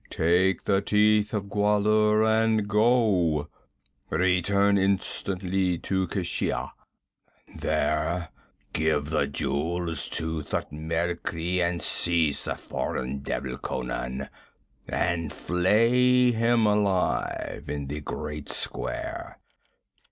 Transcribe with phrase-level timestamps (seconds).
[0.09, 3.49] Take the Teeth of Gwahlur and go:
[4.09, 6.71] return instantly to Keshia;
[7.55, 8.29] there
[8.73, 14.27] give the jewels to Thutmekri, and seize the foreign devil Conan
[14.89, 19.37] and flay him alive in the great square.'